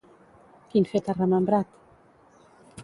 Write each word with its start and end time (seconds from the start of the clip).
Quin 0.71 0.87
fet 0.93 1.11
ha 1.13 1.17
remembrat? 1.19 1.79